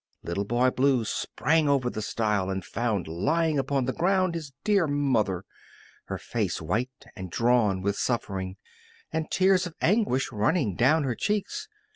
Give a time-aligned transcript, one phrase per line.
[0.23, 4.87] Little Boy Blue sprang over the stile and found lying upon the ground his dear
[4.87, 5.45] mother,
[6.05, 8.57] her face white and drawn with suffering,
[9.13, 11.67] and tears of anguish running down her cheeks.